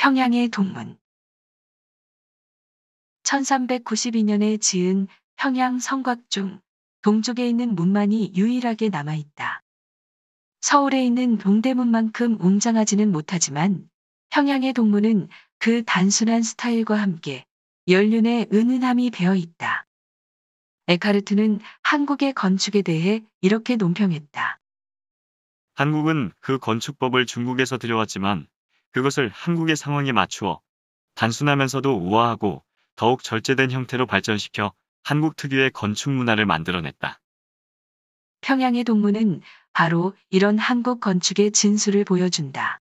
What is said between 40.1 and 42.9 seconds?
이런 한국 건축의 진수를 보여준다.